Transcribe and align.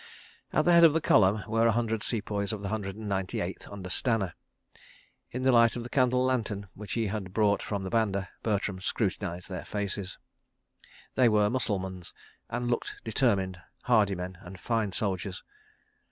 At 0.51 0.65
the 0.65 0.73
head 0.73 0.83
of 0.83 0.93
the 0.93 0.99
column 0.99 1.43
were 1.47 1.67
a 1.67 1.71
hundred 1.71 2.01
Sepoys 2.01 2.51
of 2.51 2.63
the 2.63 2.69
Hundred 2.69 2.95
and 2.95 3.07
Ninety 3.07 3.39
Eighth, 3.39 3.67
under 3.67 3.87
Stanner. 3.87 4.33
In 5.29 5.43
the 5.43 5.51
light 5.51 5.75
of 5.75 5.83
the 5.83 5.91
candle 5.91 6.25
lantern 6.25 6.67
which 6.73 6.93
he 6.93 7.05
had 7.05 7.33
brought 7.35 7.61
from 7.61 7.83
the 7.83 7.91
banda, 7.91 8.27
Bertram 8.41 8.81
scrutinised 8.81 9.47
their 9.47 9.63
faces. 9.63 10.17
They 11.13 11.29
were 11.29 11.51
Mussulmans, 11.51 12.13
and 12.49 12.67
looked 12.67 12.95
determined, 13.03 13.61
hardy 13.83 14.15
men 14.15 14.39
and 14.41 14.59
fine 14.59 14.91
soldiers. 14.91 15.43